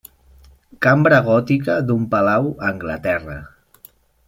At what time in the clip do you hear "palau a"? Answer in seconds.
2.15-2.73